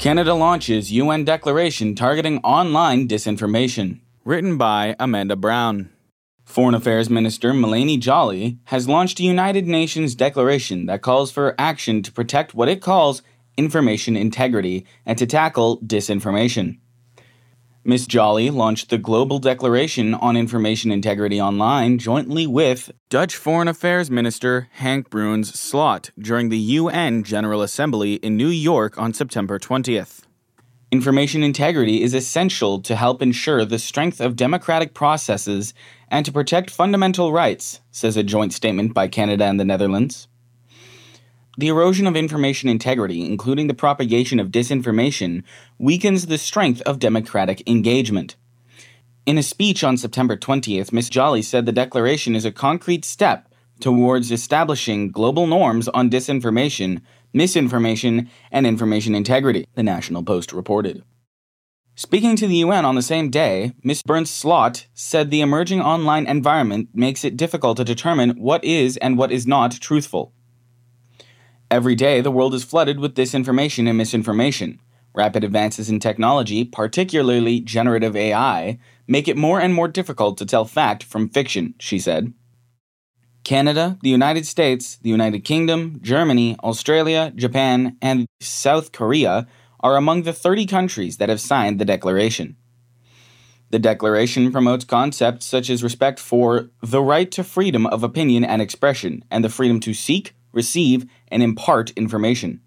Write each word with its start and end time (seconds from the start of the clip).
Canada 0.00 0.32
launches 0.32 0.90
UN 0.90 1.24
declaration 1.24 1.94
targeting 1.94 2.38
online 2.38 3.06
disinformation. 3.06 4.00
Written 4.24 4.56
by 4.56 4.96
Amanda 4.98 5.36
Brown. 5.36 5.90
Foreign 6.42 6.74
Affairs 6.74 7.10
Minister 7.10 7.52
Melanie 7.52 7.98
Joly 7.98 8.56
has 8.64 8.88
launched 8.88 9.20
a 9.20 9.24
United 9.24 9.66
Nations 9.66 10.14
declaration 10.14 10.86
that 10.86 11.02
calls 11.02 11.30
for 11.30 11.54
action 11.58 12.02
to 12.02 12.10
protect 12.10 12.54
what 12.54 12.70
it 12.70 12.80
calls 12.80 13.20
information 13.58 14.16
integrity 14.16 14.86
and 15.04 15.18
to 15.18 15.26
tackle 15.26 15.78
disinformation. 15.82 16.78
Ms. 17.82 18.06
Joly 18.06 18.50
launched 18.50 18.90
the 18.90 18.98
Global 18.98 19.38
Declaration 19.38 20.12
on 20.12 20.36
Information 20.36 20.92
Integrity 20.92 21.40
Online 21.40 21.96
jointly 21.96 22.46
with 22.46 22.92
Dutch 23.08 23.34
Foreign 23.34 23.68
Affairs 23.68 24.10
Minister 24.10 24.68
Hank 24.72 25.08
Bruins 25.08 25.58
Slot 25.58 26.10
during 26.18 26.50
the 26.50 26.58
UN 26.58 27.24
General 27.24 27.62
Assembly 27.62 28.16
in 28.16 28.36
New 28.36 28.48
York 28.48 28.98
on 28.98 29.14
September 29.14 29.58
20th. 29.58 30.20
Information 30.92 31.42
integrity 31.42 32.02
is 32.02 32.12
essential 32.12 32.82
to 32.82 32.96
help 32.96 33.22
ensure 33.22 33.64
the 33.64 33.78
strength 33.78 34.20
of 34.20 34.36
democratic 34.36 34.92
processes 34.92 35.72
and 36.08 36.26
to 36.26 36.32
protect 36.32 36.68
fundamental 36.68 37.32
rights, 37.32 37.80
says 37.90 38.14
a 38.14 38.22
joint 38.22 38.52
statement 38.52 38.92
by 38.92 39.08
Canada 39.08 39.46
and 39.46 39.58
the 39.58 39.64
Netherlands. 39.64 40.28
The 41.60 41.68
erosion 41.68 42.06
of 42.06 42.16
information 42.16 42.70
integrity, 42.70 43.22
including 43.22 43.66
the 43.66 43.74
propagation 43.74 44.40
of 44.40 44.48
disinformation, 44.48 45.42
weakens 45.78 46.24
the 46.24 46.38
strength 46.38 46.80
of 46.86 46.98
democratic 46.98 47.62
engagement. 47.68 48.34
In 49.26 49.36
a 49.36 49.42
speech 49.42 49.84
on 49.84 49.98
September 49.98 50.38
20th, 50.38 50.90
Ms. 50.90 51.10
Joly 51.10 51.42
said 51.42 51.66
the 51.66 51.70
declaration 51.70 52.34
is 52.34 52.46
a 52.46 52.50
concrete 52.50 53.04
step 53.04 53.52
towards 53.78 54.32
establishing 54.32 55.10
global 55.10 55.46
norms 55.46 55.86
on 55.88 56.08
disinformation, 56.08 57.02
misinformation, 57.34 58.30
and 58.50 58.66
information 58.66 59.14
integrity, 59.14 59.66
the 59.74 59.82
National 59.82 60.22
Post 60.22 60.54
reported. 60.54 61.04
Speaking 61.94 62.36
to 62.36 62.46
the 62.46 62.56
UN 62.64 62.86
on 62.86 62.94
the 62.94 63.02
same 63.02 63.28
day, 63.28 63.74
Ms. 63.84 64.02
Bruins 64.02 64.30
Slot 64.30 64.86
said 64.94 65.30
the 65.30 65.42
emerging 65.42 65.82
online 65.82 66.26
environment 66.26 66.88
makes 66.94 67.22
it 67.22 67.36
difficult 67.36 67.76
to 67.76 67.84
determine 67.84 68.30
what 68.38 68.64
is 68.64 68.96
and 68.96 69.18
what 69.18 69.30
is 69.30 69.46
not 69.46 69.72
truthful. 69.72 70.32
Every 71.70 71.94
day, 71.94 72.20
the 72.20 72.32
world 72.32 72.52
is 72.52 72.64
flooded 72.64 72.98
with 72.98 73.14
disinformation 73.14 73.88
and 73.88 73.96
misinformation. 73.96 74.80
Rapid 75.14 75.44
advances 75.44 75.88
in 75.88 76.00
technology, 76.00 76.64
particularly 76.64 77.60
generative 77.60 78.16
AI, 78.16 78.78
make 79.06 79.28
it 79.28 79.36
more 79.36 79.60
and 79.60 79.72
more 79.72 79.86
difficult 79.86 80.36
to 80.38 80.46
tell 80.46 80.64
fact 80.64 81.04
from 81.04 81.28
fiction, 81.28 81.74
she 81.78 82.00
said. 82.00 82.32
Canada, 83.44 83.98
the 84.02 84.10
United 84.10 84.46
States, 84.46 84.96
the 84.96 85.10
United 85.10 85.44
Kingdom, 85.44 86.00
Germany, 86.02 86.56
Australia, 86.64 87.32
Japan, 87.36 87.96
and 88.02 88.26
South 88.40 88.90
Korea 88.90 89.46
are 89.78 89.96
among 89.96 90.24
the 90.24 90.32
30 90.32 90.66
countries 90.66 91.18
that 91.18 91.28
have 91.28 91.40
signed 91.40 91.78
the 91.78 91.84
declaration. 91.84 92.56
The 93.70 93.78
declaration 93.78 94.50
promotes 94.50 94.84
concepts 94.84 95.46
such 95.46 95.70
as 95.70 95.84
respect 95.84 96.18
for 96.18 96.70
the 96.82 97.00
right 97.00 97.30
to 97.30 97.44
freedom 97.44 97.86
of 97.86 98.02
opinion 98.02 98.44
and 98.44 98.60
expression 98.60 99.24
and 99.30 99.44
the 99.44 99.48
freedom 99.48 99.78
to 99.80 99.94
seek, 99.94 100.34
receive, 100.52 101.06
and 101.28 101.42
impart 101.42 101.90
information. 101.90 102.60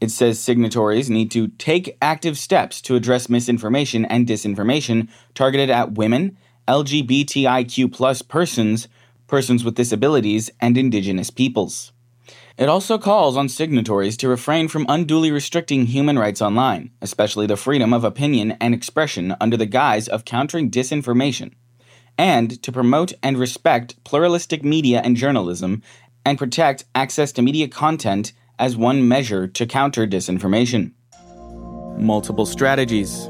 It 0.00 0.10
says 0.10 0.38
signatories 0.38 1.10
need 1.10 1.30
to 1.32 1.48
take 1.48 1.96
active 2.00 2.38
steps 2.38 2.80
to 2.82 2.96
address 2.96 3.28
misinformation 3.28 4.06
and 4.06 4.26
disinformation 4.26 5.08
targeted 5.34 5.68
at 5.68 5.92
women, 5.92 6.38
LGBTIQ 6.66 8.28
persons, 8.28 8.88
persons 9.26 9.62
with 9.62 9.74
disabilities, 9.74 10.50
and 10.60 10.78
indigenous 10.78 11.30
peoples. 11.30 11.92
It 12.56 12.68
also 12.68 12.98
calls 12.98 13.36
on 13.36 13.48
signatories 13.48 14.16
to 14.18 14.28
refrain 14.28 14.68
from 14.68 14.86
unduly 14.88 15.30
restricting 15.30 15.86
human 15.86 16.18
rights 16.18 16.42
online, 16.42 16.90
especially 17.00 17.46
the 17.46 17.56
freedom 17.56 17.92
of 17.92 18.04
opinion 18.04 18.52
and 18.60 18.74
expression 18.74 19.34
under 19.40 19.56
the 19.56 19.66
guise 19.66 20.08
of 20.08 20.24
countering 20.24 20.70
disinformation, 20.70 21.52
and 22.18 22.62
to 22.62 22.70
promote 22.70 23.12
and 23.22 23.38
respect 23.38 24.02
pluralistic 24.04 24.62
media 24.62 25.00
and 25.02 25.16
journalism 25.16 25.82
and 26.30 26.38
protect 26.38 26.84
access 26.94 27.32
to 27.32 27.42
media 27.42 27.66
content 27.66 28.32
as 28.56 28.76
one 28.76 29.08
measure 29.08 29.48
to 29.48 29.66
counter 29.66 30.06
disinformation. 30.06 30.92
Multiple 31.98 32.46
strategies. 32.46 33.26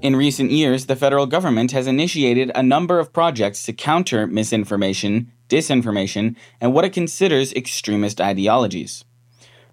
In 0.00 0.14
recent 0.14 0.52
years, 0.52 0.86
the 0.86 0.94
federal 0.94 1.26
government 1.26 1.72
has 1.72 1.88
initiated 1.88 2.52
a 2.54 2.62
number 2.62 3.00
of 3.00 3.12
projects 3.12 3.64
to 3.64 3.72
counter 3.72 4.28
misinformation, 4.28 5.32
disinformation, 5.48 6.36
and 6.60 6.72
what 6.72 6.84
it 6.84 6.92
considers 6.92 7.52
extremist 7.54 8.20
ideologies. 8.20 9.04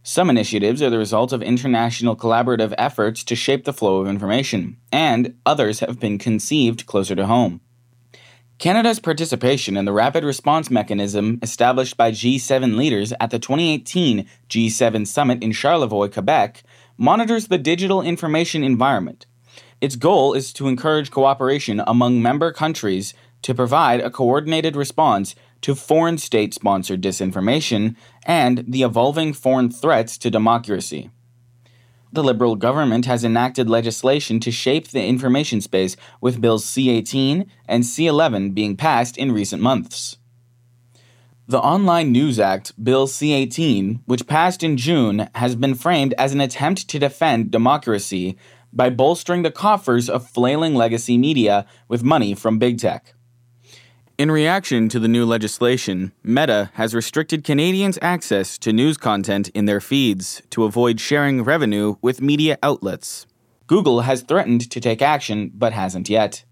Some 0.01 0.31
initiatives 0.31 0.81
are 0.81 0.89
the 0.89 0.97
result 0.97 1.31
of 1.31 1.43
international 1.43 2.15
collaborative 2.15 2.73
efforts 2.79 3.23
to 3.25 3.35
shape 3.35 3.65
the 3.65 3.73
flow 3.73 4.01
of 4.01 4.07
information, 4.07 4.77
and 4.91 5.35
others 5.45 5.81
have 5.81 5.99
been 5.99 6.17
conceived 6.17 6.87
closer 6.87 7.13
to 7.13 7.27
home. 7.27 7.61
Canada's 8.57 8.99
participation 8.99 9.75
in 9.75 9.83
the 9.83 9.91
rapid 9.91 10.23
response 10.23 10.71
mechanism 10.71 11.39
established 11.41 11.97
by 11.97 12.11
G7 12.11 12.77
leaders 12.77 13.11
at 13.19 13.29
the 13.29 13.38
2018 13.38 14.25
G7 14.49 15.05
summit 15.05 15.43
in 15.43 15.51
Charlevoix, 15.51 16.07
Quebec, 16.07 16.63
monitors 16.97 17.47
the 17.47 17.57
digital 17.57 18.01
information 18.01 18.63
environment. 18.63 19.25
Its 19.81 19.97
goal 19.97 20.33
is 20.33 20.53
to 20.53 20.69
encourage 20.69 21.11
cooperation 21.11 21.81
among 21.85 22.21
member 22.21 22.53
countries 22.53 23.13
to 23.41 23.53
provide 23.53 23.99
a 23.99 24.09
coordinated 24.09 24.77
response 24.77 25.35
to 25.59 25.75
foreign 25.75 26.17
state 26.17 26.53
sponsored 26.53 27.01
disinformation 27.01 27.97
and 28.25 28.63
the 28.66 28.83
evolving 28.83 29.33
foreign 29.33 29.69
threats 29.69 30.17
to 30.17 30.31
democracy 30.31 31.09
the 32.15 32.23
Liberal 32.23 32.55
government 32.55 33.05
has 33.05 33.23
enacted 33.23 33.69
legislation 33.69 34.39
to 34.39 34.51
shape 34.51 34.87
the 34.87 35.05
information 35.05 35.61
space, 35.61 35.95
with 36.19 36.41
Bills 36.41 36.65
C 36.65 36.89
18 36.89 37.49
and 37.67 37.85
C 37.85 38.07
11 38.07 38.51
being 38.51 38.75
passed 38.75 39.17
in 39.17 39.31
recent 39.31 39.61
months. 39.61 40.17
The 41.47 41.59
Online 41.59 42.11
News 42.11 42.39
Act, 42.39 42.73
Bill 42.83 43.05
C 43.05 43.31
18, 43.31 44.01
which 44.05 44.25
passed 44.25 44.63
in 44.63 44.77
June, 44.77 45.29
has 45.35 45.55
been 45.55 45.75
framed 45.75 46.15
as 46.17 46.33
an 46.33 46.41
attempt 46.41 46.87
to 46.89 46.97
defend 46.97 47.51
democracy 47.51 48.35
by 48.73 48.89
bolstering 48.89 49.43
the 49.43 49.51
coffers 49.51 50.09
of 50.09 50.27
flailing 50.27 50.73
legacy 50.73 51.19
media 51.19 51.67
with 51.87 52.03
money 52.03 52.33
from 52.33 52.57
big 52.57 52.79
tech. 52.79 53.13
In 54.17 54.31
reaction 54.31 54.87
to 54.89 54.99
the 54.99 55.09
new 55.09 55.25
legislation, 55.25 56.13
Meta 56.23 56.71
has 56.75 56.95
restricted 56.95 57.43
Canadians' 57.43 57.99
access 58.01 58.57
to 58.59 58.71
news 58.71 58.95
content 58.95 59.49
in 59.49 59.65
their 59.65 59.81
feeds 59.81 60.41
to 60.51 60.63
avoid 60.63 61.01
sharing 61.01 61.43
revenue 61.43 61.97
with 62.01 62.21
media 62.21 62.57
outlets. 62.63 63.27
Google 63.67 64.01
has 64.01 64.21
threatened 64.21 64.71
to 64.71 64.79
take 64.79 65.01
action, 65.01 65.51
but 65.53 65.73
hasn't 65.73 66.07
yet. 66.07 66.45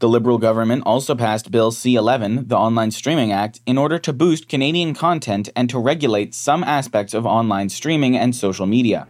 The 0.00 0.08
Liberal 0.08 0.38
government 0.38 0.82
also 0.84 1.14
passed 1.14 1.52
Bill 1.52 1.70
C 1.70 1.94
11, 1.94 2.48
the 2.48 2.56
Online 2.56 2.90
Streaming 2.90 3.30
Act, 3.30 3.60
in 3.64 3.78
order 3.78 4.00
to 4.00 4.12
boost 4.12 4.48
Canadian 4.48 4.92
content 4.92 5.50
and 5.54 5.70
to 5.70 5.78
regulate 5.78 6.34
some 6.34 6.64
aspects 6.64 7.14
of 7.14 7.26
online 7.26 7.68
streaming 7.68 8.16
and 8.16 8.34
social 8.34 8.66
media. 8.66 9.06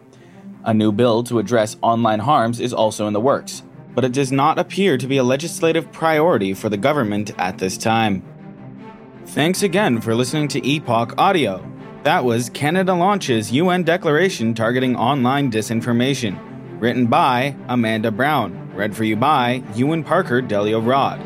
A 0.63 0.75
new 0.75 0.91
bill 0.91 1.23
to 1.23 1.39
address 1.39 1.75
online 1.81 2.19
harms 2.19 2.59
is 2.59 2.71
also 2.71 3.07
in 3.07 3.13
the 3.13 3.19
works 3.19 3.63
but 3.93 4.05
it 4.05 4.13
does 4.13 4.31
not 4.31 4.59
appear 4.59 4.97
to 4.97 5.07
be 5.07 5.17
a 5.17 5.23
legislative 5.23 5.91
priority 5.91 6.53
for 6.53 6.69
the 6.69 6.77
government 6.77 7.31
at 7.37 7.57
this 7.57 7.77
time. 7.77 8.23
Thanks 9.27 9.63
again 9.63 10.01
for 10.01 10.15
listening 10.15 10.47
to 10.49 10.67
Epoch 10.67 11.13
Audio. 11.17 11.65
That 12.03 12.25
was 12.25 12.49
Canada 12.49 12.93
Launches 12.93 13.51
UN 13.51 13.83
Declaration 13.83 14.53
Targeting 14.53 14.95
Online 14.95 15.51
Disinformation, 15.51 16.37
written 16.81 17.05
by 17.05 17.55
Amanda 17.67 18.11
Brown, 18.11 18.71
read 18.73 18.95
for 18.95 19.03
you 19.03 19.15
by 19.15 19.63
Ewan 19.75 20.03
Parker 20.03 20.41
Delio 20.41 20.85
Rod. 20.85 21.21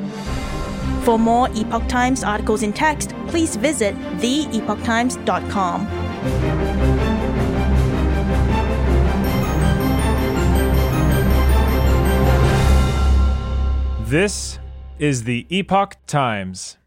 For 1.06 1.18
more 1.18 1.50
Epoch 1.56 1.88
Times 1.88 2.24
articles 2.24 2.64
in 2.64 2.74
text, 2.74 3.12
please 3.28 3.56
visit 3.56 3.96
theepochtimes.com. 4.18 7.05
This 14.08 14.60
is 15.00 15.24
the 15.24 15.48
Epoch 15.50 15.96
Times. 16.06 16.78